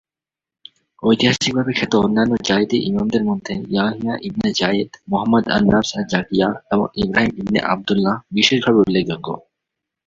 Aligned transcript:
ঐতিহাসিকভাবে 1.03 1.71
খ্যাত 1.73 1.93
অন্যান্য 1.95 2.33
জায়েদি 2.47 2.77
ইমামদের 2.89 3.23
মধ্যে 3.25 3.53
ইয়াহিয়া 3.67 4.15
ইবনে 4.21 4.49
জায়েদ, 4.53 4.89
মুহম্মদ 5.09 5.43
আন-নফস 5.47 5.89
আজ-জাকিয়া 5.97 6.47
এবং 6.71 6.85
ইব্রাহীম 6.95 7.33
ইবনে 7.37 7.59
আব্দুল্লাহ 7.73 8.15
বিশেষভাবে 8.35 8.79
উল্লেখযোগ্য। 8.79 9.27